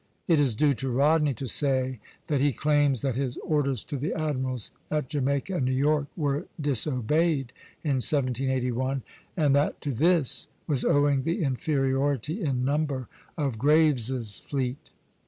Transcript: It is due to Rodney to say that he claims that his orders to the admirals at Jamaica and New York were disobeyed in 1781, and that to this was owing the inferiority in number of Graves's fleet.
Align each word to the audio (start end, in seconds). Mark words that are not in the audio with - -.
It 0.27 0.39
is 0.39 0.55
due 0.55 0.73
to 0.73 0.89
Rodney 0.89 1.35
to 1.35 1.45
say 1.45 1.99
that 2.25 2.41
he 2.41 2.53
claims 2.53 3.03
that 3.03 3.15
his 3.15 3.37
orders 3.37 3.83
to 3.83 3.97
the 3.99 4.15
admirals 4.15 4.71
at 4.89 5.09
Jamaica 5.09 5.53
and 5.57 5.63
New 5.65 5.71
York 5.73 6.07
were 6.17 6.47
disobeyed 6.59 7.53
in 7.83 7.97
1781, 8.01 9.03
and 9.37 9.55
that 9.55 9.79
to 9.81 9.93
this 9.93 10.47
was 10.65 10.83
owing 10.83 11.21
the 11.21 11.43
inferiority 11.43 12.41
in 12.41 12.65
number 12.65 13.09
of 13.37 13.59
Graves's 13.59 14.39
fleet. 14.39 14.89